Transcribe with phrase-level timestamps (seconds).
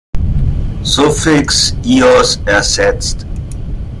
[0.83, 3.27] Suffix –ios ersetzt.